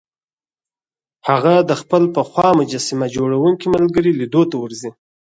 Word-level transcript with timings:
هغه 1.27 1.53
د 1.69 1.71
خپل 1.81 2.03
پخوا 2.15 2.49
مجسمه 2.59 3.07
جوړوونکي 3.15 3.67
ملګري 3.75 4.11
لیدو 4.19 4.41
ته 4.51 4.55
ورځي 4.63 4.91